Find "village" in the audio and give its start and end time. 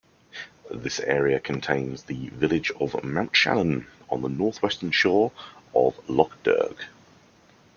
2.29-2.71